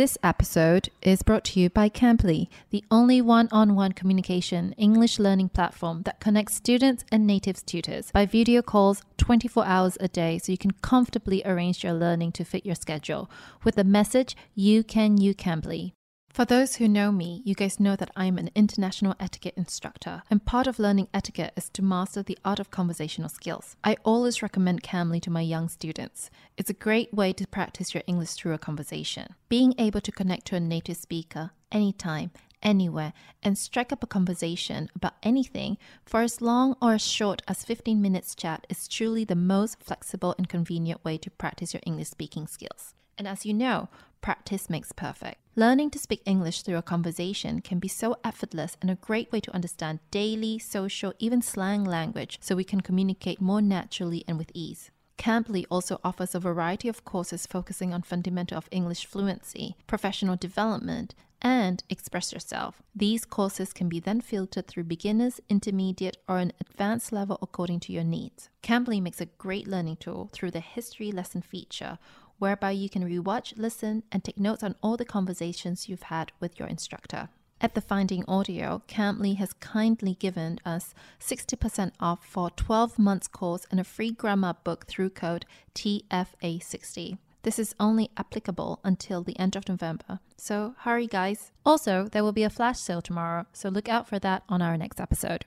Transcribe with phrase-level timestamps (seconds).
[0.00, 5.18] This episode is brought to you by Cambly, the only one on one communication English
[5.18, 10.38] learning platform that connects students and native tutors by video calls 24 hours a day
[10.38, 13.30] so you can comfortably arrange your learning to fit your schedule
[13.62, 15.92] with the message You Can You Cambly.
[16.32, 20.44] For those who know me, you guys know that I'm an international etiquette instructor, and
[20.44, 23.76] part of learning etiquette is to master the art of conversational skills.
[23.82, 26.30] I always recommend Cambly to my young students.
[26.56, 29.34] It's a great way to practice your English through a conversation.
[29.48, 32.30] Being able to connect to a native speaker anytime,
[32.62, 37.64] anywhere, and strike up a conversation about anything for as long or as short as
[37.64, 42.08] 15 minutes chat is truly the most flexible and convenient way to practice your English
[42.08, 42.94] speaking skills.
[43.18, 43.88] And as you know,
[44.22, 45.40] practice makes perfect.
[45.60, 49.40] Learning to speak English through a conversation can be so effortless and a great way
[49.40, 54.50] to understand daily, social, even slang language so we can communicate more naturally and with
[54.54, 54.90] ease.
[55.18, 61.14] Cambly also offers a variety of courses focusing on fundamental of English fluency, professional development,
[61.42, 62.82] and express yourself.
[62.94, 67.92] These courses can be then filtered through beginners, intermediate, or an advanced level according to
[67.92, 68.48] your needs.
[68.62, 71.98] Cambly makes a great learning tool through the history lesson feature
[72.40, 76.58] whereby you can rewatch, listen, and take notes on all the conversations you've had with
[76.58, 77.28] your instructor.
[77.60, 83.66] At the Finding Audio, Cambly has kindly given us 60% off for 12 months course
[83.70, 87.18] and a free grammar book through code TFA60.
[87.42, 91.52] This is only applicable until the end of November, so hurry guys.
[91.64, 94.76] Also, there will be a flash sale tomorrow, so look out for that on our
[94.76, 95.44] next episode.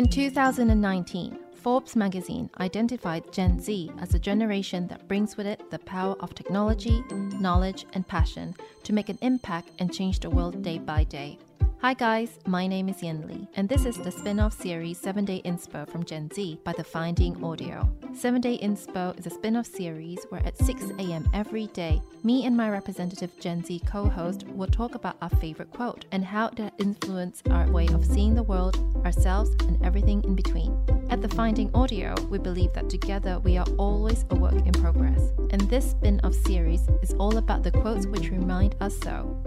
[0.00, 5.78] In 2019, Forbes magazine identified Gen Z as a generation that brings with it the
[5.80, 7.04] power of technology,
[7.38, 11.38] knowledge, and passion to make an impact and change the world day by day.
[11.82, 15.88] Hi guys, my name is Yênly, and this is the spin-off series 7 Day Inspo
[15.88, 17.88] from Gen Z by The Finding Audio.
[18.12, 21.26] 7 Day Inspo is a spin-off series where at 6 a.m.
[21.32, 26.04] every day, me and my representative Gen Z co-host will talk about our favorite quote
[26.12, 28.76] and how it influence our way of seeing the world,
[29.06, 30.76] ourselves, and everything in between.
[31.08, 35.32] At The Finding Audio, we believe that together we are always a work in progress,
[35.50, 39.42] and this spin-off series is all about the quotes which remind us so.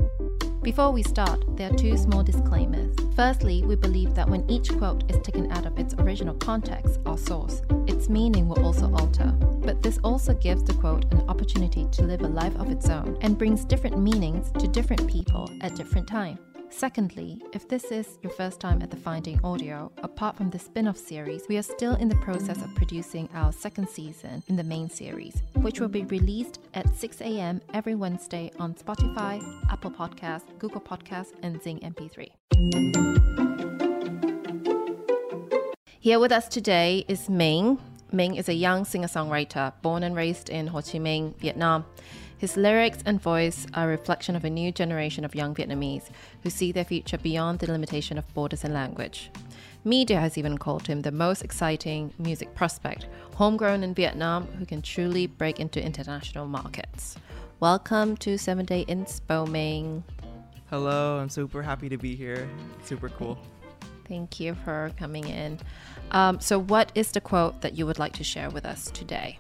[0.64, 2.96] Before we start, there are two small disclaimers.
[3.18, 7.18] Firstly, we believe that when each quote is taken out of its original context or
[7.18, 9.36] source, its meaning will also alter.
[9.60, 13.18] But this also gives the quote an opportunity to live a life of its own
[13.20, 16.53] and brings different meanings to different people at different times.
[16.76, 20.88] Secondly, if this is your first time at the Finding Audio, apart from the spin
[20.88, 24.64] off series, we are still in the process of producing our second season in the
[24.64, 27.62] main series, which will be released at 6 a.m.
[27.76, 29.40] every Wednesday on Spotify,
[29.72, 32.32] Apple Podcasts, Google Podcasts, and Zing MP3.
[36.00, 37.80] Here with us today is Minh.
[38.12, 41.86] Minh is a young singer songwriter born and raised in Ho Chi Minh, Vietnam.
[42.44, 46.10] His lyrics and voice are a reflection of a new generation of young Vietnamese
[46.42, 49.32] who see their future beyond the limitation of borders and language.
[49.86, 54.82] Media has even called him the most exciting music prospect, homegrown in Vietnam, who can
[54.82, 57.16] truly break into international markets.
[57.62, 60.04] Welcome to 7 Day Inspo Minh.
[60.70, 62.50] Hello, I'm super happy to be here.
[62.84, 63.38] Super cool.
[64.10, 65.60] Thank you for coming in.
[66.12, 69.40] Um, so, what is the quote that you would like to share with us today?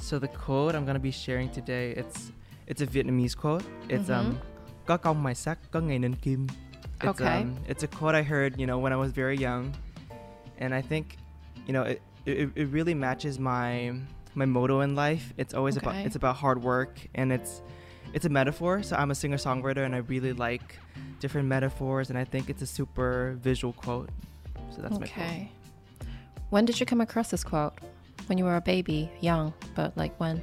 [0.00, 2.32] So the quote I'm gonna be sharing today, it's
[2.66, 3.64] it's a Vietnamese quote.
[3.88, 4.38] It's um,
[4.86, 6.46] "Có công mài sắt, có ngày nên kim."
[7.00, 7.40] It's, Okay.
[7.40, 9.72] Um, it's a quote I heard, you know, when I was very young,
[10.58, 11.04] and I think,
[11.66, 13.92] you know, it it, it really matches my
[14.34, 15.32] my motto in life.
[15.38, 17.62] It's always about it's about hard work, and it's
[18.12, 18.82] it's a metaphor.
[18.82, 20.78] So I'm a singer songwriter, and I really like
[21.20, 24.10] different metaphors, and I think it's a super visual quote.
[24.70, 25.26] So that's my quote.
[25.26, 25.50] okay.
[26.50, 27.72] When did you come across this quote?
[28.26, 30.40] When you were a baby, young, but like when?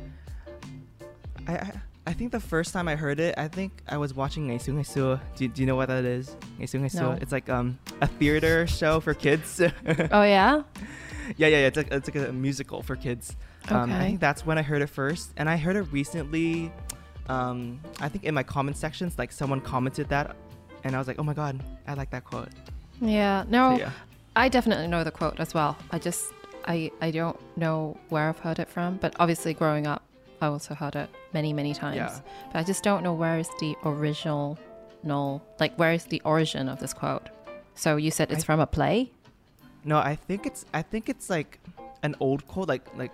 [1.48, 1.72] I, I
[2.08, 5.20] I think the first time I heard it, I think I was watching Ngày xưa.
[5.36, 6.36] Do, do you know what that is?
[6.58, 7.02] Ngày xưa.
[7.02, 7.12] No.
[7.22, 9.60] It's like um a theater show for kids.
[10.12, 10.64] Oh yeah.
[11.36, 11.68] yeah, yeah, yeah.
[11.68, 13.36] It's like it's like a musical for kids.
[13.70, 16.72] Um, I think that's when I heard it first, and I heard it recently.
[17.28, 20.36] Um, I think in my comment sections, like someone commented that,
[20.86, 22.48] and I was like, oh my god, I like that quote.
[23.02, 23.44] Yeah.
[23.44, 23.92] So, No, yeah.
[24.38, 25.76] I definitely know the quote as well.
[25.92, 26.32] I just
[26.68, 30.04] I I don't know where I've heard it from, but obviously growing up,
[30.42, 31.96] I also heard it many many times.
[31.98, 32.20] Yeah.
[32.52, 34.58] But I just don't know where is the original,
[35.04, 37.30] no, like where is the origin of this quote?
[37.76, 39.12] So you said it's I- from a play.
[39.84, 41.60] No, I think it's I think it's like
[42.04, 43.14] an old quote, like like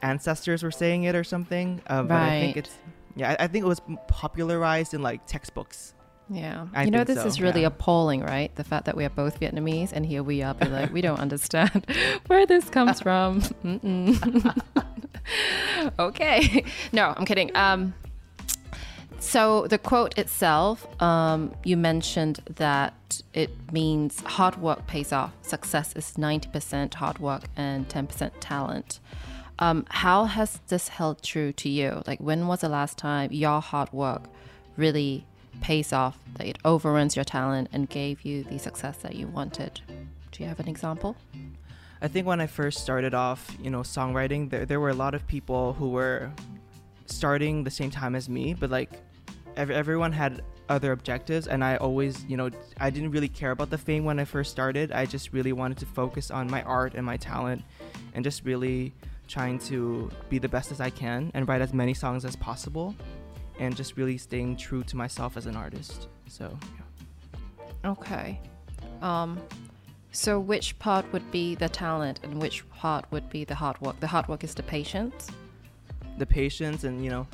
[0.00, 1.80] ancestors were saying it or something.
[1.86, 2.74] Uh, But I think it's
[3.14, 5.94] yeah, I, I think it was popularized in like textbooks.
[6.32, 6.66] Yeah.
[6.74, 7.68] I you know, this so, is really yeah.
[7.68, 8.54] appalling, right?
[8.56, 11.20] The fact that we are both Vietnamese and here we are, be like, we don't
[11.20, 11.86] understand
[12.26, 13.42] where this comes from.
[15.98, 16.64] Okay.
[16.92, 17.54] No, I'm kidding.
[17.54, 17.94] Um,
[19.18, 25.32] so the quote itself, um, you mentioned that it means hard work pays off.
[25.42, 29.00] Success is 90% hard work and 10% talent.
[29.58, 32.02] Um, how has this held true to you?
[32.06, 34.24] Like, when was the last time your hard work
[34.76, 35.26] really
[35.60, 39.80] pays off, that it overruns your talent and gave you the success that you wanted?
[40.32, 41.16] Do you have an example?
[42.00, 45.14] I think when I first started off, you know, songwriting, there, there were a lot
[45.14, 46.32] of people who were
[47.06, 48.90] starting the same time as me, but like
[49.56, 51.46] ev- everyone had other objectives.
[51.46, 52.50] And I always, you know,
[52.80, 54.90] I didn't really care about the fame when I first started.
[54.90, 57.62] I just really wanted to focus on my art and my talent
[58.14, 58.92] and just really
[59.28, 62.94] trying to be the best as I can and write as many songs as possible
[63.58, 66.08] and just really staying true to myself as an artist.
[66.28, 67.90] So, yeah.
[67.90, 68.40] Okay.
[69.00, 69.40] Um,
[70.12, 73.98] so which part would be the talent and which part would be the hard work?
[74.00, 75.28] The hard work is the patience.
[76.18, 77.26] the patience and you know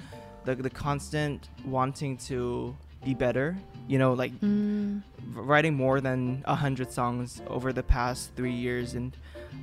[0.45, 2.75] the the constant wanting to
[3.05, 3.57] be better
[3.89, 5.03] you know like Mm.
[5.35, 9.17] writing more than a hundred songs over the past three years and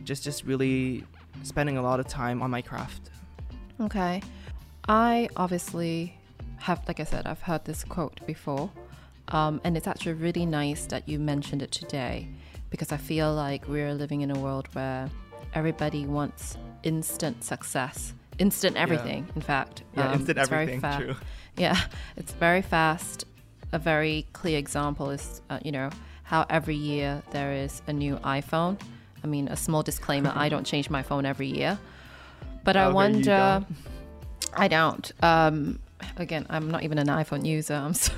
[0.03, 1.05] just just really
[1.43, 3.09] spending a lot of time on my craft
[3.79, 4.21] Okay.
[4.89, 6.17] I obviously
[6.59, 8.69] have, like I said, I've heard this quote before.
[9.29, 12.27] Um, and it's actually really nice that you mentioned it today
[12.69, 15.09] because I feel like we're living in a world where
[15.53, 19.83] everybody wants instant success, instant everything, in fact.
[19.95, 21.15] yeah Um, instant everything fa- true
[21.57, 21.77] Yeah,
[22.17, 23.25] it's very fast.
[23.71, 25.89] A very clear example is, uh, you know,
[26.23, 28.79] how every year there is a new iPhone.
[29.23, 31.79] I mean, a small disclaimer I don't change my phone every year.
[32.63, 33.65] But I Okay, you wonder.
[33.65, 33.67] don't.
[34.57, 35.11] I don't.
[35.23, 35.79] Um,
[36.17, 37.73] again, I'm not even an iPhone user.
[37.73, 38.13] I'm so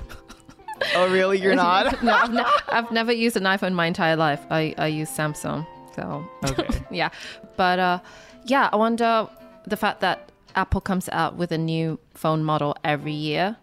[0.95, 4.45] oh really you're not no, I've, I've never used an iPhone my entire life.
[4.50, 5.66] I, I use Samsung.
[5.95, 7.10] So okay yeah,
[7.56, 8.00] but uh,
[8.45, 9.28] yeah, I wonder
[9.66, 13.57] the fact that Apple comes out with a new phone model every year.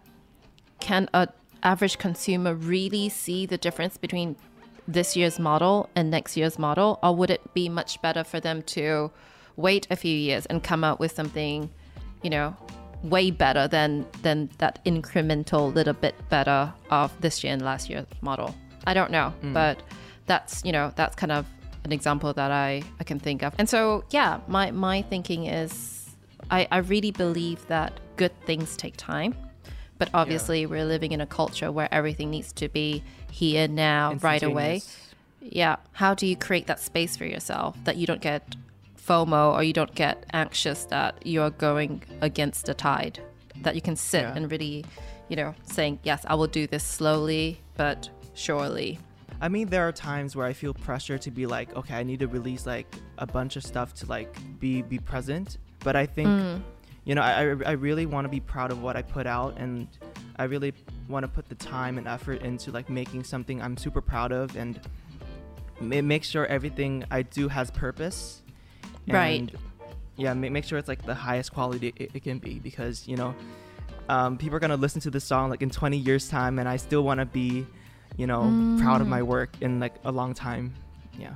[0.79, 1.29] Can a
[1.63, 4.35] average consumer really see the difference between
[4.87, 8.61] this year's model and next year's model, or would it be much better for them
[8.61, 9.11] to
[9.55, 11.69] wait a few years and come out with something,
[12.21, 12.55] you know,
[13.09, 18.07] way better than than that incremental little bit better of this year and last year's
[18.21, 18.55] model?
[18.87, 19.53] I don't know, mm.
[19.53, 19.81] but
[20.25, 21.45] that's you know that's kind of
[21.83, 23.53] an example that I, I can think of.
[23.57, 26.09] And so yeah, my my thinking is
[26.51, 29.35] I, I really believe that good things take time.
[29.97, 34.43] But obviously we're living in a culture where everything needs to be here now, right
[34.43, 34.81] away.
[35.39, 35.77] Yeah.
[35.93, 38.55] How do you create that space for yourself that you don't get
[39.07, 43.19] FOMO or you don't get anxious that you're going against the tide?
[43.61, 44.33] That you can sit Yeah.
[44.35, 44.85] and really,
[45.29, 48.99] you know, saying, yes, I will do this slowly but surely.
[49.41, 52.19] I mean, there are times where I feel pressure to be like, okay, I need
[52.19, 52.87] to release like
[53.17, 55.57] a bunch of stuff to like be be present.
[55.83, 56.61] But I think, Mm.
[57.03, 57.41] you know, I
[57.71, 59.87] I- really want to be proud of what I put out, and
[60.37, 60.73] I really
[61.09, 64.55] want to put the time and effort into like making something I'm super proud of,
[64.55, 64.79] and
[65.81, 68.41] ma- make sure everything I do has purpose.
[69.07, 69.53] Right.
[70.17, 73.17] Yeah, ma- make sure it's like the highest quality it, it can be because you
[73.17, 73.35] know,
[74.09, 76.77] um, people are gonna listen to this song like in 20 years time, and I
[76.77, 77.65] still want to be,
[78.17, 80.73] you know, proud of my work in like a long time.
[81.19, 81.33] Yeah.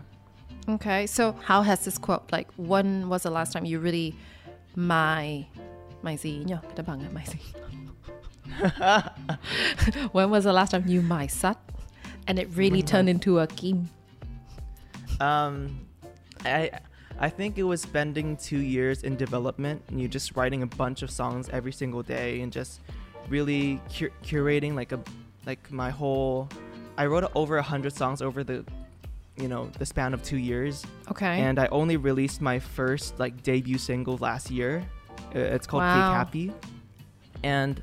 [0.68, 4.16] Okay, so how has this quote like when was the last time you really
[4.76, 5.46] my
[6.04, 6.56] my gì nhỉ?
[6.76, 7.40] Cái bằng my gì?
[10.12, 11.58] when was the last time you my sat
[12.28, 13.90] and it really When turned into a kim?
[15.20, 15.88] Um,
[16.46, 16.72] I
[17.22, 21.02] I think it was spending two years in development and you just writing a bunch
[21.02, 22.80] of songs every single day and just
[23.28, 25.00] really cur- curating like a
[25.46, 26.48] like my whole.
[26.98, 28.66] I wrote over a hundred songs over the,
[29.38, 31.40] you know, the span of two years, Okay.
[31.42, 34.84] and I only released my first like debut single last year.
[35.34, 35.94] It's called Wow.
[35.96, 36.54] Fake Happy,
[37.44, 37.82] and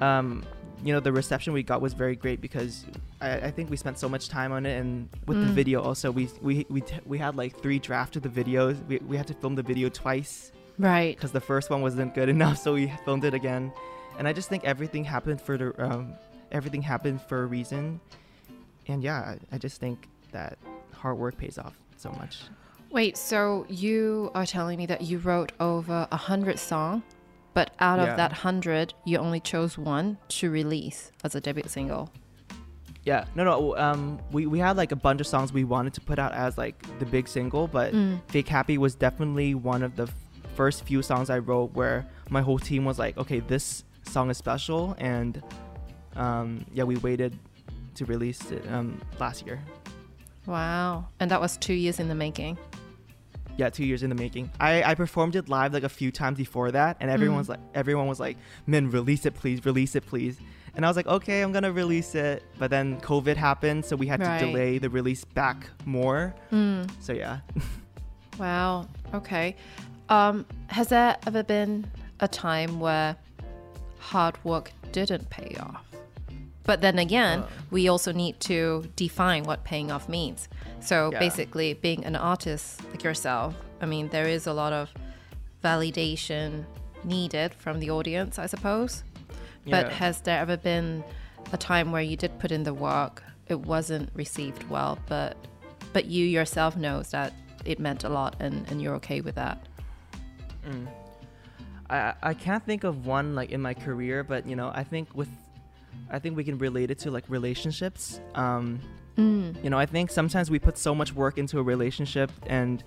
[0.00, 0.44] um,
[0.84, 2.84] you know the reception we got was very great because
[3.20, 5.54] I, I think we spent so much time on it, and with the Mm.
[5.54, 8.84] video also we we we, t- we had like three drafts of the videos.
[8.86, 11.14] We, we had to film the video twice right.
[11.16, 13.72] because the first one wasn't good enough, so we filmed it again.
[14.18, 16.14] And I just think everything happened for the um,
[16.50, 18.00] everything happened for a reason,
[18.88, 19.20] and yeah,
[19.52, 20.58] I, I just think that
[20.92, 22.42] hard work pays off so much.
[22.90, 27.02] Wait, so you are telling me that you wrote over a hundred songs,
[27.54, 28.10] but out Yeah.
[28.10, 32.10] of that hundred, you only chose one to release as a debut single.
[33.04, 33.76] Yeah, no, no.
[33.76, 36.56] Um, we, we had like a bunch of songs we wanted to put out as
[36.56, 38.20] like the big single, but Mm.
[38.28, 40.14] Fake Happy was definitely one of the f-
[40.54, 44.36] first few songs I wrote where my whole team was like, okay, this song is
[44.38, 45.42] special, and
[46.16, 47.36] um, yeah, we waited
[47.96, 49.60] to release it um, last year.
[50.46, 51.06] Wow.
[51.20, 52.56] And that was two years in the making.
[53.58, 54.50] Yeah, two years in the making.
[54.58, 57.60] I, I performed it live like a few times before that, and everyone was like,
[57.74, 60.38] everyone was like, "Man, release it, please, release it, please."
[60.74, 64.06] And I was like, "Okay, I'm gonna release it." But then COVID happened, so we
[64.06, 64.38] had Right.
[64.40, 66.34] to delay the release back more.
[66.50, 66.90] Mm.
[67.00, 67.40] So yeah,
[68.38, 68.88] Wow.
[69.14, 69.56] Okay.
[70.08, 71.86] Um, has there ever been
[72.20, 73.16] a time where
[73.98, 75.84] hard work didn't pay off?
[76.64, 77.46] But then again, Uh.
[77.70, 80.48] we also need to define what paying off means.
[80.82, 81.18] So Yeah.
[81.18, 84.90] basically, being an artist like yourself, I mean, there is a lot of
[85.62, 86.64] validation
[87.04, 89.04] needed from the audience, I suppose.
[89.64, 89.94] But Yeah.
[89.94, 91.04] has there ever been
[91.52, 95.36] a time where you did put in the work, it wasn't received well, but
[95.92, 97.32] but you yourself knows that
[97.64, 99.58] it meant a lot and, and you're okay with that?
[101.90, 105.14] I I can't think of one like in my career, but you know, I think
[105.14, 105.28] with
[106.10, 108.20] I think we can relate it to like relationships.
[108.34, 108.80] Um,
[109.16, 109.62] Mm.
[109.62, 112.82] you know, I think sometimes we put so much work into a relationship and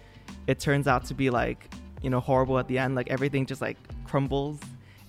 [0.47, 2.95] it turns out to be like, you know, horrible at the end.
[2.95, 4.59] Like everything just like crumbles.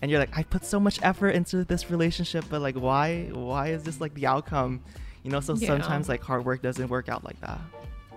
[0.03, 3.31] And you're like, I put so much effort into this relationship, but like, why?
[3.33, 4.83] Why is this like the outcome?
[5.23, 5.69] You know, so Yeah.
[5.69, 7.61] sometimes like hard work doesn't work out like that.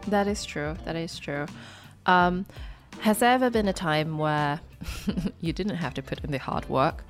[0.08, 0.76] That is true.
[0.86, 1.46] That is true.
[2.06, 2.46] Um,
[3.00, 4.60] has there ever been a time where
[5.42, 7.04] you didn't have to put in the hard work,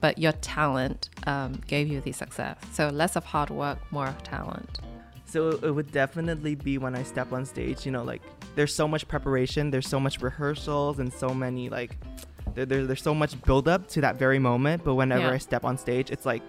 [0.00, 2.56] but your talent um, gave you the success?
[2.72, 4.80] So less of hard work, more of talent.
[5.26, 7.84] So it would definitely be when I step on stage.
[7.84, 8.22] You know, like
[8.54, 11.96] there's so much preparation, there's so much rehearsals, and so many like
[12.54, 14.84] there, there, there's so much build up to that very moment.
[14.84, 15.32] But whenever Yeah.
[15.32, 16.42] I step on stage, it's like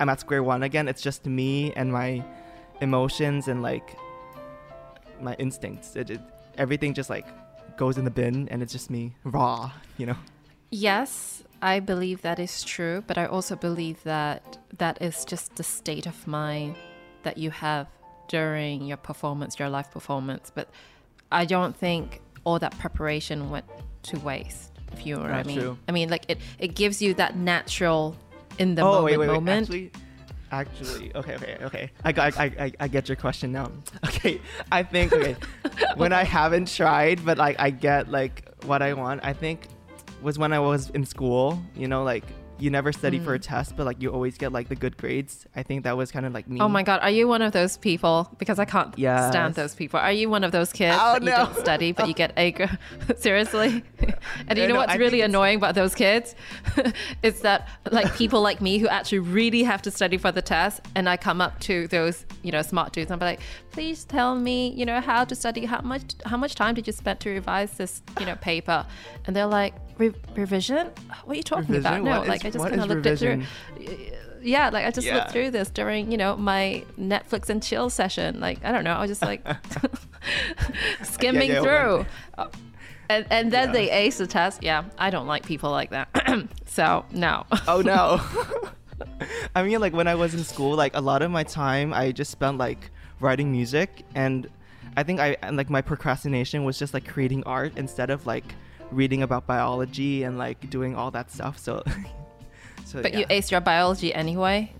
[0.00, 0.88] I'm at square one again.
[0.88, 2.24] It's just me and my
[2.80, 3.96] emotions and like
[5.20, 5.96] my instincts.
[5.96, 6.20] It, it
[6.56, 7.26] everything just like
[7.76, 9.70] goes in the bin, and it's just me raw.
[9.98, 10.16] You know.
[10.70, 15.62] Yes, I believe that is true, but I also believe that that is just the
[15.62, 16.76] state of mind
[17.24, 17.88] that you have
[18.28, 20.50] during your performance, your live performance.
[20.54, 20.68] But
[21.30, 23.66] I don't think all that preparation went
[24.04, 25.58] to waste, if you know what I mean.
[25.58, 25.78] true.
[25.88, 28.16] I mean, like it, it gives you that natural
[28.58, 29.34] in the oh moment wait, wait, wait.
[29.34, 29.62] moment.
[29.62, 29.90] Actually,
[30.50, 31.90] actually, okay, okay, okay.
[32.04, 33.70] I, got- I, I, I get your question now.
[34.06, 35.36] Okay, I think okay.
[35.96, 39.20] when I haven't tried, but like I get like what I want.
[39.24, 39.66] I think
[40.20, 41.60] was when I was in school.
[41.74, 42.24] You know, like
[42.62, 43.42] you never study for a Mm.
[43.52, 45.46] test, but like you always get like the good grades.
[45.56, 46.60] I think that was kind of like me.
[46.60, 48.16] Oh my god, are you one of those people?
[48.38, 49.28] Because I can't Yes.
[49.32, 49.98] stand those people.
[49.98, 52.46] Are you one of those kids Oh, that you don't study but you get A?
[53.16, 53.82] Seriously?
[54.48, 56.34] and you know no, what's I really annoying about those kids?
[57.22, 60.80] it's that like people like me who actually really have to study for the test,
[60.94, 63.40] and I come up to those you know smart dudes and I'm like,
[63.72, 65.64] please tell me you know how to study.
[65.64, 68.86] How much how much time did you spend to revise this you know paper?
[69.26, 69.74] And they're like,
[70.08, 70.90] Re- revision?
[71.24, 72.02] What are you talking about?
[72.02, 73.42] No, What like is- I just kind of is looked it through
[74.44, 75.18] yeah, like I just Yeah.
[75.18, 78.40] looked through this during, you know, my Netflix and chill session.
[78.40, 79.46] Like, I don't know, I was just like
[81.02, 82.06] skimming yeah, through.
[82.36, 82.48] Uh,
[83.08, 83.72] And, and then Yeah.
[83.72, 84.62] they ace the test.
[84.62, 86.08] Yeah, I don't like people like that.
[86.66, 87.44] so, no.
[87.68, 88.20] oh no.
[89.54, 92.12] I mean, like when I was in school, like a lot of my time I
[92.12, 92.90] just spent like
[93.20, 94.48] writing music, and
[94.96, 98.54] I think I and like my procrastination was just like creating art instead of like
[98.92, 101.58] reading about biology and like doing all that stuff.
[101.58, 101.82] So,
[102.84, 103.20] so but yeah.
[103.20, 104.72] you aced your biology anyway.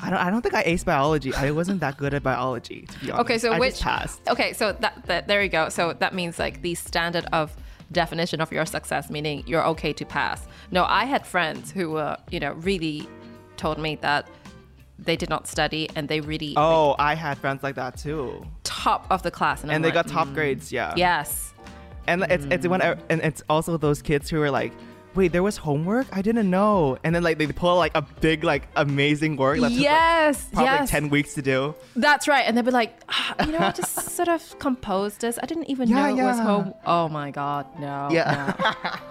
[0.00, 0.18] I don't.
[0.18, 1.34] I don't think I aced biology.
[1.34, 3.24] I wasn't that good at biology, to be honest.
[3.24, 4.28] Okay, so I which just passed.
[4.28, 5.68] Okay, so that, that there you go.
[5.68, 7.56] So that means like the standard of
[7.92, 10.46] definition of your success, meaning you're okay to pass.
[10.70, 13.08] No, I had friends who were, you know, really
[13.56, 14.28] told me that
[14.98, 19.06] they did not study and they really Oh, I had friends like that too, top
[19.10, 20.72] of the class, and, and they like, got top "Mm, grades.
[20.72, 20.92] Yeah.
[20.96, 21.53] Yes.
[22.06, 24.72] And it's it's when I, and it's also those kids who are like,
[25.14, 26.06] wait, there was homework?
[26.12, 26.98] I didn't know.
[27.04, 30.48] And then like they pull like a big like amazing work that took like, yes,
[30.52, 31.74] probably yes, like ten weeks to do.
[31.96, 32.44] that's right.
[32.46, 35.38] And they'd be like, ah, you know, I just sort of composed this.
[35.42, 36.74] I didn't even Yeah, know it was home.
[36.84, 38.08] Oh my god, no.
[38.10, 38.54] Yeah.
[38.58, 38.90] no.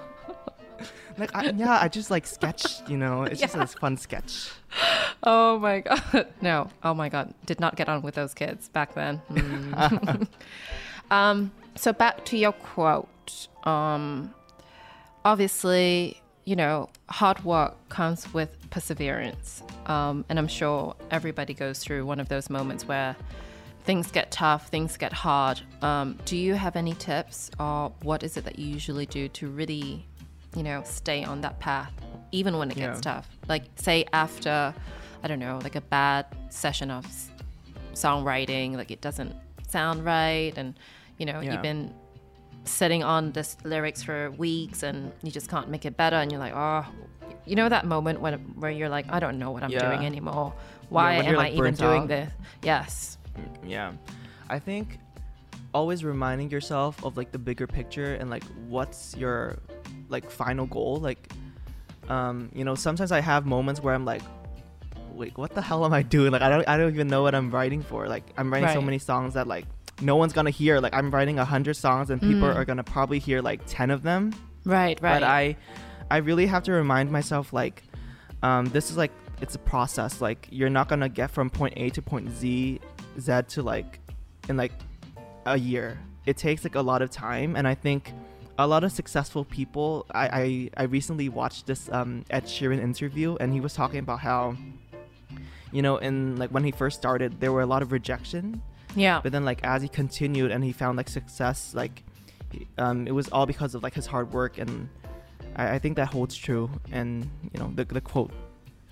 [1.16, 2.90] Like I, yeah, I just like sketched.
[2.90, 4.50] You know, it's just a fun sketch.
[5.26, 6.70] Oh my god, no.
[6.84, 9.22] Oh my god, did not get on with those kids back then.
[9.32, 10.28] Mm.
[11.12, 13.48] um, so back to your quote.
[13.64, 14.34] Um,
[15.26, 22.06] obviously, you know, hard work comes with perseverance, um, and I'm sure everybody goes through
[22.06, 23.16] one of those moments where
[23.86, 25.62] things get tough, things get hard.
[25.82, 29.48] Um, do you have any tips, or what is it that you usually do to
[29.50, 30.06] really,
[30.56, 31.92] you know, stay on that path,
[32.32, 33.14] even when it gets Yeah.
[33.14, 33.30] tough?
[33.48, 34.74] Like, say after,
[35.24, 37.06] I don't know, like a bad session of
[37.94, 39.36] songwriting, like it doesn't
[39.68, 40.74] sound right, and
[41.18, 41.54] you know, Yeah.
[41.54, 41.94] you've been
[42.66, 46.40] sitting on this lyrics for weeks and you just can't make it better and you're
[46.40, 46.86] like oh
[47.46, 49.90] you know that moment when where you're like i don't know what i'm Yeah.
[49.90, 50.54] doing anymore
[50.88, 52.08] Why when am you're, I even doing out.
[52.08, 52.32] this?
[52.64, 53.18] Yes.
[53.66, 53.92] yeah
[54.50, 54.98] i think
[55.74, 59.58] always reminding yourself of like the bigger picture and like what's your
[60.08, 61.34] like final goal like
[62.08, 64.22] um you know sometimes i have moments where i'm like
[65.14, 67.36] wait what the hell am i doing like i don't i don't even know what
[67.36, 69.66] i'm writing for like i'm writing so many songs that like
[70.04, 72.56] no one's gonna hear like i'm writing a hundred songs and people Mm.
[72.56, 74.32] are gonna probably hear like 10 of them
[74.66, 75.20] Right, right.
[75.20, 75.56] but i
[76.12, 77.84] i really have to remind myself like
[78.44, 81.90] um this is like it's a process like you're not gonna get from point a
[81.92, 82.80] to point z
[83.20, 84.00] z to like
[84.50, 84.74] in like
[85.46, 88.12] a year it takes like a lot of time and i think
[88.60, 93.36] a lot of successful people i i, I recently watched this um ed sheeran interview
[93.40, 94.56] and he was talking about how
[95.72, 98.62] you know in like when he first started there were a lot of rejection
[98.96, 99.20] yeah.
[99.24, 102.04] but then like as he continued and he found like success like
[102.52, 104.90] he- um, it was all because of like his hard work and
[105.56, 108.32] I, I think that holds true and you know the, the quote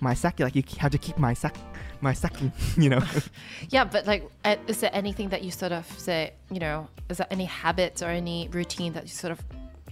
[0.00, 1.56] my sec like you have to keep my sec
[2.00, 3.00] my second you know
[3.70, 4.28] Yeah, but like,
[4.66, 8.06] is there anything that you sort of say, you know, is there any habits or
[8.08, 9.40] any routine that you sort of,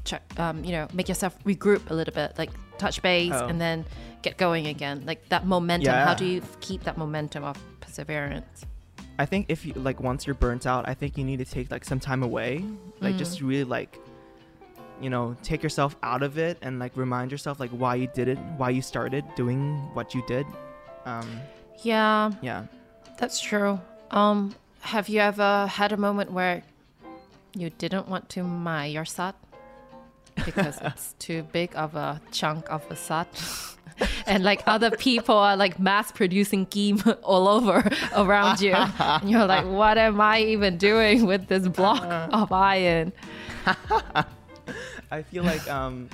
[0.04, 3.46] check, um, you know, make yourself regroup a little bit, like touch base Oh.
[3.46, 3.84] and then
[4.22, 5.04] get going again?
[5.06, 8.66] Like that momentum, how do you keep that momentum of perseverance?
[9.22, 11.70] I think if you like once you're burnt out I think you need to take
[11.70, 12.64] like some time away.
[13.04, 13.18] Like Mm.
[13.24, 13.92] just really like
[15.04, 18.28] you know take yourself out of it and like remind yourself like why you did
[18.32, 19.60] it why you started doing
[19.96, 20.46] what you did.
[21.04, 21.28] Um
[21.82, 22.60] Yeah, yeah.
[23.20, 23.74] That's true.
[24.20, 24.54] Um,
[24.92, 26.62] have you ever had a moment where
[27.54, 29.34] you didn't want to my your sat
[30.44, 33.28] because it's too big of a chunk of a sat?
[34.26, 38.72] and like other people are like mass producing game all over around you.
[38.72, 43.12] And you're like, what am I even doing with this block of iron?
[45.10, 46.08] I feel like um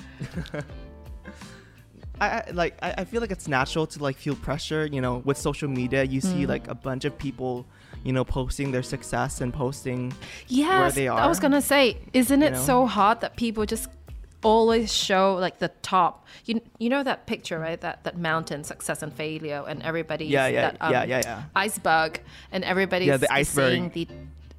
[2.21, 5.19] I, I like I, I feel like it's natural to like feel pressure, you know,
[5.25, 6.49] with social media you see Mm.
[6.49, 7.67] like a bunch of people,
[8.05, 10.13] you know, posting their success and posting
[10.49, 12.59] Yes, they are I was gonna say, isn't it know?
[12.63, 13.89] so hard that people just
[14.43, 16.27] always show like the top?
[16.45, 17.81] You you know that picture, right?
[17.81, 21.43] That that mountain, success and failure, and everybody's Yeah, yeah, that, um, yeah, yeah, yeah.
[21.55, 22.21] iceberg,
[22.53, 23.73] and everybody's Yeah, the iceberg.
[23.73, 24.09] seeing the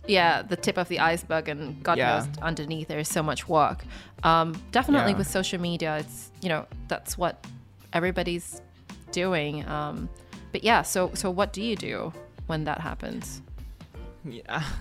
[0.08, 2.20] yeah the tip of the iceberg, and God Yeah.
[2.20, 3.84] knows underneath there is so much work.
[4.24, 5.18] Um, definitely Yeah.
[5.20, 7.46] with social media, it's you know that's what
[7.94, 8.62] everybody's
[9.12, 9.68] doing.
[9.68, 10.10] Um,
[10.52, 12.14] but yeah, so so what do you do
[12.48, 13.42] when that happens?
[14.26, 14.64] Yeah.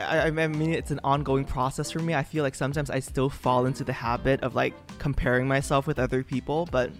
[0.00, 2.14] I, I mean, it's an ongoing process for me.
[2.14, 5.98] I feel like sometimes I still fall into the habit of like comparing myself with
[5.98, 6.90] other people, but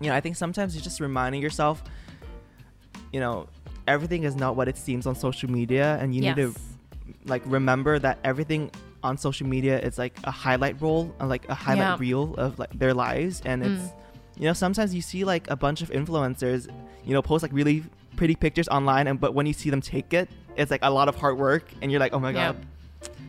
[0.00, 1.82] you know, I think sometimes you're just reminding yourself,
[3.12, 3.48] you know,
[3.86, 6.54] everything is not what it seems on social media, and you need to
[7.24, 8.70] like remember that everything
[9.02, 11.96] on social media is like a highlight roll, uh, like a highlight Yeah.
[11.98, 13.92] reel of like their lives, and it's
[14.36, 16.68] you know sometimes you see like a bunch of influencers,
[17.04, 17.84] you know, post like really
[18.16, 21.08] pretty pictures online, and but when you see them take it, it's like a lot
[21.08, 22.52] of hard work, and you're like, oh my Yeah.
[22.52, 22.66] god,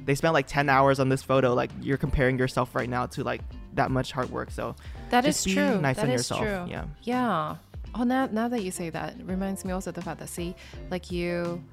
[0.06, 1.54] they spent like 10 hours on this photo.
[1.54, 3.42] Like you're comparing yourself right now to like
[3.76, 4.50] that much hard work.
[4.52, 4.76] So
[5.12, 5.80] That is true.
[5.80, 6.42] nice That on is yourself.
[6.42, 6.66] true.
[6.68, 6.86] Yeah.
[7.04, 7.56] Yeah.
[7.96, 10.30] Oh, now now that you say that, it reminds me also of the fact that
[10.30, 10.56] see,
[10.90, 11.64] like you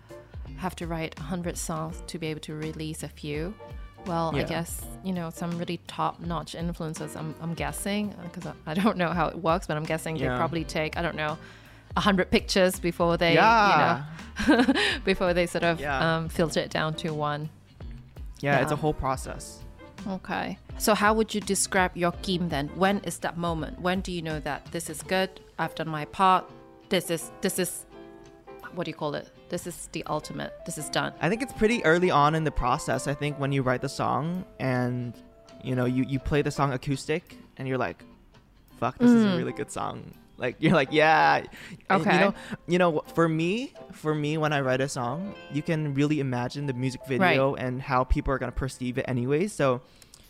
[0.58, 3.52] have to write hundred songs to be able to release a few.
[4.06, 7.16] Well, I guess you know some really top-notch influencers.
[7.16, 10.26] I'm I'm guessing because I, I don't know how it works, but I'm guessing they
[10.26, 11.36] probably take I don't know.
[11.96, 14.04] A hundred pictures before they, yeah.
[14.46, 14.72] you know,
[15.04, 16.16] before they sort of Yeah.
[16.16, 17.48] um, filter it down to one.
[18.40, 19.60] yeah, it's a whole process.
[20.06, 20.58] Okay.
[20.78, 22.68] So how would you describe your game then?
[22.76, 23.80] When is that moment?
[23.80, 25.30] When do you know that this is good?
[25.58, 26.44] I've done my part.
[26.90, 27.86] This is this is
[28.74, 29.30] what do you call it?
[29.48, 30.52] This is the ultimate.
[30.66, 31.12] This is done.
[31.22, 33.08] I think it's pretty early on in the process.
[33.08, 35.14] I think when you write the song and
[35.64, 38.04] you know you you play the song acoustic and you're like,
[38.78, 39.38] "Fuck, this is a Mm.
[39.38, 41.44] really good song." Like you're like, "Yeah."
[41.90, 42.12] Okay.
[42.14, 42.34] You know,
[42.66, 46.66] you know, for me, for me, when I write a song, you can really imagine
[46.66, 49.46] the music video and how people are gonna perceive it anyway.
[49.48, 49.80] So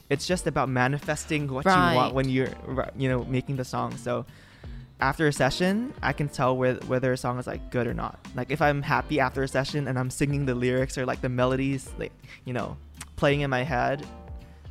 [0.08, 2.50] it's just about manifesting what you want when you're
[2.96, 3.96] you know making the song.
[3.96, 4.24] So
[5.00, 8.18] after a session, I can tell whe- whether a song is like good or not.
[8.34, 11.28] Like if I'm happy after a session and I'm singing the lyrics or like the
[11.28, 12.12] melodies, like
[12.44, 12.76] you know,
[13.16, 14.06] playing in my head,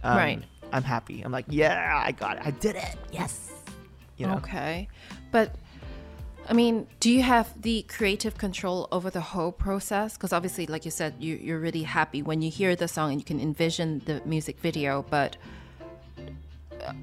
[0.03, 0.41] um, Right.
[0.71, 1.21] I'm happy.
[1.21, 2.43] I'm like, yeah, I got it.
[2.45, 2.95] I did it.
[3.11, 3.51] Yes.
[4.17, 4.35] You know.
[4.35, 4.87] Okay.
[5.31, 5.55] But
[6.47, 10.13] I mean, do you have the creative control over the whole process?
[10.13, 13.19] Because obviously, like you said, you, you're really happy when you hear the song and
[13.19, 15.03] you can envision the music video.
[15.09, 15.37] But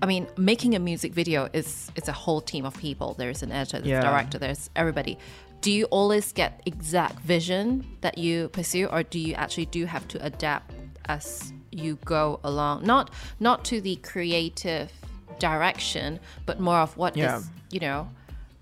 [0.01, 3.15] I mean, making a music video is it's a whole team of people.
[3.15, 3.99] There's an editor, there's Yeah.
[4.01, 5.19] a director, there's everybody.
[5.61, 10.07] Do you always get exact vision that you pursue, or do you actually do have
[10.09, 10.73] to adapt
[11.07, 12.85] as you go along?
[12.85, 14.93] Not not to the creative
[15.51, 17.41] direction, but more of what is Yeah.
[17.75, 18.01] you know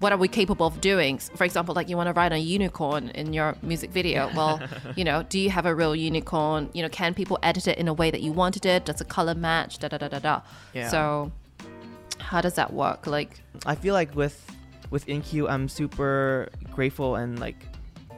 [0.03, 1.19] what are we capable of doing?
[1.39, 4.21] For example, like you want to ride a unicorn in your music video.
[4.39, 4.55] Well,
[4.99, 6.71] you know, do you have a real unicorn?
[6.73, 8.87] You know, can people edit it in a way that you wanted it?
[8.87, 9.73] Does the color match?
[9.79, 10.37] Da da da da da.
[10.73, 10.89] Yeah.
[10.89, 11.31] So,
[12.31, 13.07] how does that work?
[13.07, 13.33] Like,
[13.73, 14.37] I feel like with
[14.95, 17.61] with InQ, I'm super grateful and like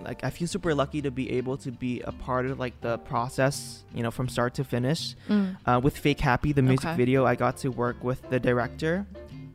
[0.04, 2.98] like I feel super lucky to be able to be a part of like the
[2.98, 5.14] process, you know, from start to finish.
[5.28, 6.96] mm, Uh, with Fake Happy, the music Okay.
[6.96, 9.06] video, I got to work with the director,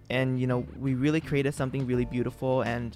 [0.09, 2.61] and you know, we really created something really beautiful.
[2.61, 2.95] And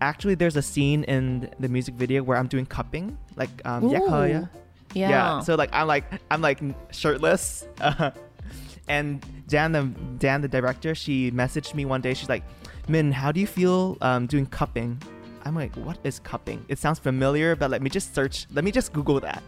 [0.00, 3.90] actually, there's a scene in the music video where I'm doing cupping, like um, Ooh.
[3.92, 4.48] yakaya.
[4.94, 5.40] yeah.
[5.40, 7.66] So like I'm like I'm like shirtless.
[7.80, 8.10] Uh,
[8.88, 9.82] and Dan the
[10.18, 12.12] Dan the director, she messaged me one day.
[12.14, 12.44] She's like,
[12.88, 15.00] "Minh, how do you feel um, doing cupping?"
[15.44, 16.64] I'm like, "What is cupping?
[16.68, 18.46] It sounds familiar, but let me just search.
[18.52, 19.42] Let me just Google that."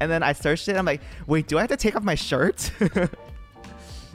[0.00, 0.76] And then I searched it.
[0.76, 3.10] I'm like, "Wait, do I have to take off my shirt?" and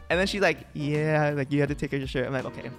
[0.10, 2.70] then she's like, "Yeah, like you had to take off your shirt." I'm like, "Okay."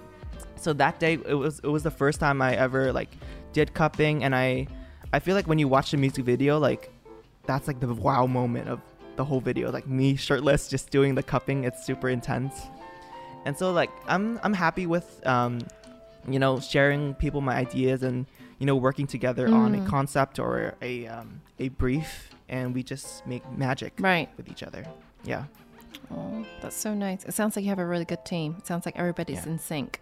[0.55, 3.09] So that day, it was it was the first time I ever like
[3.53, 4.67] did cupping, and I
[5.13, 6.91] I feel like when you watch the music video, like
[7.45, 8.81] that's like the wow moment of
[9.15, 12.63] the whole video like me shirtless just doing the cupping it's super intense
[13.45, 15.59] and so like i'm i'm happy with um
[16.27, 18.25] you know sharing people my ideas and
[18.59, 19.87] you know working together on a Mm.
[19.87, 24.29] concept or a um a brief and we just make magic right.
[24.37, 24.85] with each other
[25.23, 25.43] yeah
[26.11, 27.23] Oh, that's so nice.
[27.25, 28.55] It sounds like you have a really good team.
[28.59, 29.51] It sounds like everybody's Yeah.
[29.53, 29.99] in sync,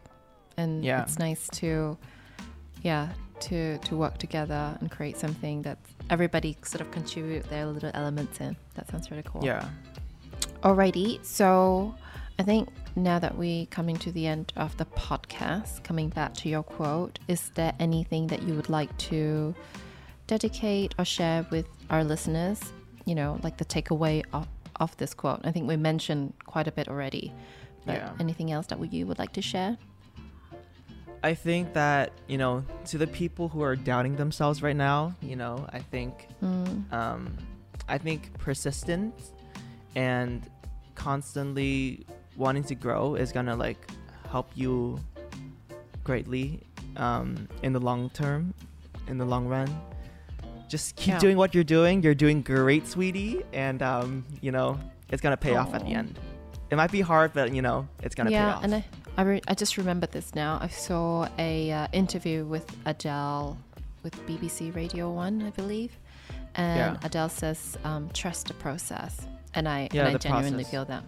[0.57, 1.03] and Yeah.
[1.03, 1.97] it's nice to,
[2.81, 5.77] yeah, to to work together and create something that
[6.09, 8.57] everybody sort of contribute their little elements in.
[8.75, 9.45] That sounds really cool.
[9.45, 9.69] yeah
[10.61, 11.95] Alrighty, so
[12.39, 16.49] I think now that we're coming to the end of the podcast, coming back to
[16.49, 19.53] your quote, is there anything that you would like to
[20.27, 22.59] dedicate or share with our listeners?
[23.05, 25.41] You know, like the takeaway of, of this quote.
[25.43, 27.31] I think we mentioned quite a bit already.
[27.85, 28.11] But Yeah.
[28.19, 29.77] anything else that you would like to share?
[31.25, 35.37] i think that you know to the people who are doubting themselves right now you
[35.37, 37.37] know i think Mm, um,
[37.87, 39.31] I think persistence
[39.95, 40.41] and
[40.95, 42.05] constantly
[42.37, 43.77] wanting to grow is gonna like
[44.29, 44.99] help you
[46.03, 46.61] greatly
[46.97, 48.53] um, in the long term,
[49.07, 49.69] in the long run.
[50.67, 51.19] Just keep Yeah.
[51.19, 52.01] doing what you're doing.
[52.03, 56.19] You're doing great, sweetie, and um, you know it's gonna pay off at the end.
[56.71, 58.63] It might be hard, but you know it's gonna pay yeah, off.
[58.63, 58.85] and I,
[59.17, 60.57] I, re- I just remembered this now.
[60.59, 63.57] I saw a uh, interview with Adele
[64.01, 65.91] with BBC Radio One, I believe,
[66.55, 67.05] and Yeah.
[67.07, 69.21] Adele says, um, "Trust the process,"
[69.53, 70.71] and I, Yeah, and I genuinely process.
[70.71, 71.03] feel that.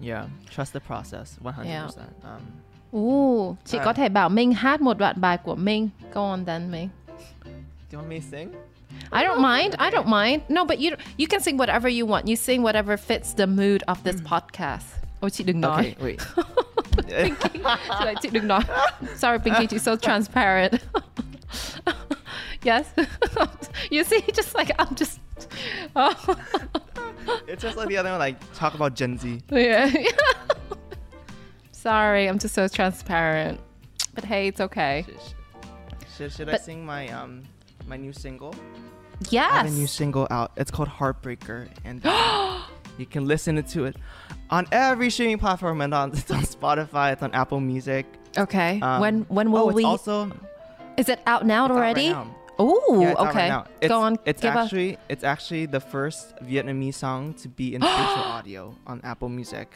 [0.00, 1.64] Yeah, trust the process, 100%.
[1.64, 1.90] Yeah.
[2.22, 2.40] Um,
[3.00, 3.84] Ooh, chị À.
[3.84, 5.88] có thể bảo Minh hát một đoạn bài của Minh.
[6.14, 6.88] Go on then, Minh.
[7.92, 8.52] do you want me to sing?
[9.12, 9.74] I don't mind.
[9.78, 10.42] I don't mind.
[10.48, 12.26] No, but you you can sing whatever you want.
[12.26, 14.84] You sing whatever fits the mood of this podcast.
[15.20, 15.76] Ôi chị đừng nói.
[15.76, 16.18] Okay, wait.
[17.08, 18.14] Pinkie.
[18.22, 18.60] Chị đừng nói.
[19.16, 20.72] Sorry, Pinkie, you're so transparent.
[22.64, 22.86] yes.
[23.90, 25.18] you see, just like I'm just.
[25.94, 26.36] Oh.
[27.46, 29.40] It's just like the other one, like talk about Gen Z.
[29.50, 29.90] yeah.
[31.72, 33.60] Sorry, I'm just so transparent.
[34.14, 35.04] But hey, it's okay.
[35.06, 35.20] Should,
[36.16, 37.42] should, should I But- sing my um
[37.86, 38.54] my new single?
[39.32, 39.92] I have a new Yes.
[39.92, 40.52] single out.
[40.56, 42.62] It's called Heartbreaker, and um,
[42.98, 43.96] you can listen to it
[44.50, 45.80] on every streaming platform.
[45.80, 48.06] And on it's on Spotify, it's on Apple Music.
[48.36, 48.80] Okay.
[48.80, 49.84] Um, when when will oh, it's we?
[49.84, 50.32] also
[50.96, 52.08] is it out now it's out right already?
[52.10, 52.34] now.
[52.58, 53.48] Oh, Yeah, right okay.
[53.48, 53.66] now.
[53.80, 54.18] It's, Go on.
[54.24, 59.28] It's actually it's actually the first Vietnamese song to be in spatial audio on Apple
[59.28, 59.74] Music.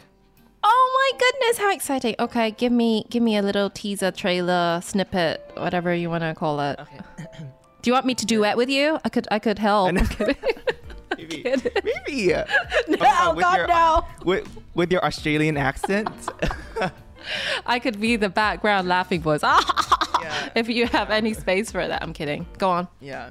[0.63, 2.15] Oh my goodness, how exciting!
[2.19, 6.61] Okay, give me give me a little teaser, trailer, snippet, whatever you want to call
[6.61, 6.79] it.
[6.81, 7.01] Okay,
[7.83, 8.99] Do you want me to duet with you?
[9.05, 9.89] I could I could help.
[9.89, 10.01] I know.
[10.09, 10.37] I'm kidding.
[11.17, 11.45] maybe
[11.85, 12.45] maybe uh,
[12.89, 14.05] no, with God your- no!
[14.25, 16.09] with with your Australian accent.
[17.67, 19.41] I could be the background laughing voice.
[20.23, 20.51] Yeah.
[20.55, 22.47] if you have any space for that, I'm kidding.
[22.59, 22.89] Go on.
[23.01, 23.31] Yeah.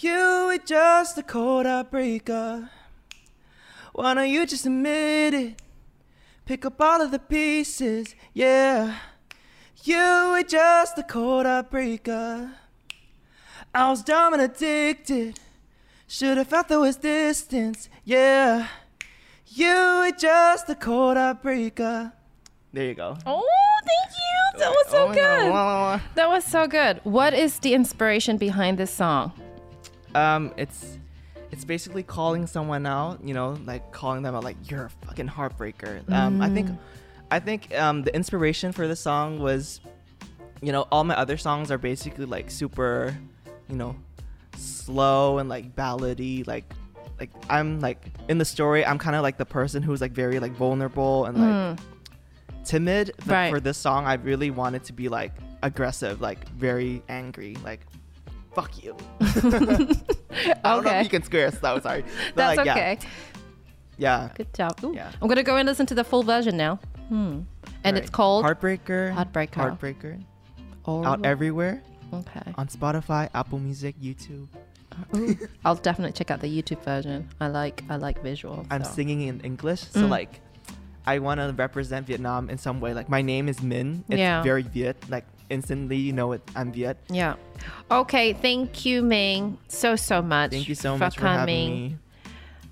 [0.00, 2.68] You were just a cold heartbreaker.
[3.92, 5.62] Why don't you just admit it?
[6.46, 8.98] Pick up all of the pieces, yeah.
[9.84, 12.52] You were just a cold heartbreaker.
[13.74, 15.38] I was dumb and addicted.
[16.06, 18.68] Should have felt there was distance, yeah.
[19.46, 22.12] You were just a cold heartbreaker.
[22.72, 23.16] There you go.
[23.24, 23.63] Oh.
[24.58, 26.00] That was so Oh good.
[26.14, 27.00] That was so good.
[27.04, 29.32] What is the inspiration behind this song?
[30.14, 30.98] Um, it's
[31.50, 35.28] it's basically calling someone out, you know, like calling them out like you're a fucking
[35.28, 36.08] heartbreaker.
[36.12, 36.70] Um, I think
[37.30, 39.80] I think um the inspiration for the song was
[40.62, 43.14] you know, all my other songs are basically like super,
[43.68, 43.94] you know,
[44.56, 46.64] slow and like ballady, like
[47.20, 50.40] like I'm like in the story I'm kind of like the person who's like very
[50.40, 51.78] like vulnerable and like Mm.
[52.64, 53.12] Timid.
[53.18, 53.50] But Right.
[53.50, 57.80] for this song, I really wanted to be like aggressive, like very angry, like
[58.54, 58.96] fuck you.
[59.20, 59.24] I
[60.64, 60.98] don't know Okay.
[61.00, 62.02] if you can swear, so sorry.
[62.02, 62.98] But, That's like, yeah, okay.
[63.98, 64.28] Yeah.
[64.34, 64.78] Good job.
[64.84, 65.10] Ooh, Yeah.
[65.20, 66.76] I'm gonna go and listen to the full version now.
[67.08, 67.40] Hmm.
[67.84, 69.12] And it's called Heartbreaker.
[69.14, 69.78] Heartbreaker.
[69.78, 70.22] Heartbreaker.
[70.86, 72.52] Oh, Out everywhere Okay.
[72.56, 74.46] on Spotify, Apple Music, YouTube.
[75.16, 75.36] Ooh.
[75.64, 77.28] I'll definitely check out the YouTube version.
[77.40, 78.66] I like I like visuals.
[78.70, 78.90] I'm so.
[78.92, 80.08] singing in English, so Mm.
[80.10, 80.40] like
[81.06, 82.94] I want to represent Vietnam in some way.
[82.94, 84.04] Like my name is Minh.
[84.08, 84.42] It's Yeah.
[84.42, 84.96] very Viet.
[85.10, 86.42] Like instantly you know it.
[86.56, 86.96] I'm Viet.
[87.10, 87.34] Yeah.
[87.90, 88.32] Okay.
[88.32, 90.50] Thank you, Minh, so so much.
[90.52, 91.96] Thank you so for much for coming me.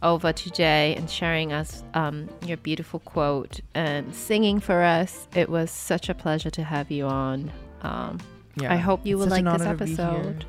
[0.02, 5.28] over today and sharing us um, your beautiful quote and singing for us.
[5.34, 7.52] It was such a pleasure to have you on.
[7.82, 8.18] Um,
[8.56, 8.72] Yeah.
[8.72, 10.04] I hope you It's will like this honor to be here.
[10.04, 10.44] episode.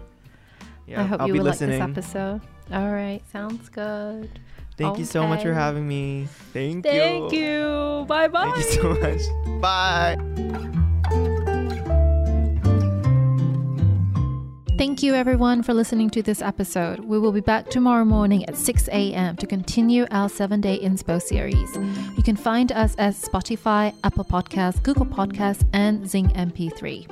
[0.87, 1.79] Yeah, I hope I'll you will listening.
[1.79, 2.41] like this episode.
[2.71, 3.21] All right.
[3.31, 4.39] Sounds good.
[4.77, 6.27] Thank you oh, so much for having me.
[6.51, 7.29] Thank, Thank you.
[7.29, 8.05] Thank you.
[8.07, 8.51] Bye bye.
[8.51, 9.61] Thank you so much.
[9.61, 10.17] Bye.
[14.75, 16.99] Thank you, everyone, for listening to this episode.
[16.99, 19.37] We will be back tomorrow morning at 6 a.m.
[19.37, 21.75] to continue our seven day inspo series.
[22.17, 27.07] You can find us at Spotify, Apple Podcasts, Google Podcasts, and Zing MP3.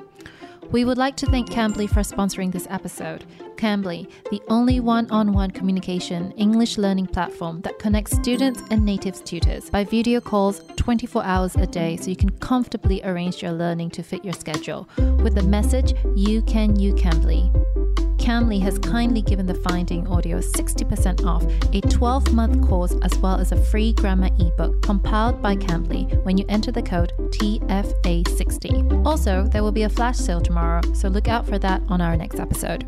[0.71, 3.25] We would like to thank Cambly for sponsoring this episode.
[3.57, 9.19] Cambly, the only one on one communication English learning platform that connects students and natives
[9.19, 13.89] tutors by video calls 24 hours a day so you can comfortably arrange your learning
[13.89, 14.87] to fit your schedule
[15.21, 17.51] with the message You Can You Cambly.
[18.21, 23.39] Cambly has kindly given the Finding Audio 60% off a 12 month course as well
[23.39, 29.05] as a free grammar ebook compiled by Cambly when you enter the code TFA60.
[29.07, 32.15] Also, there will be a flash sale tomorrow, so look out for that on our
[32.15, 32.85] next episode.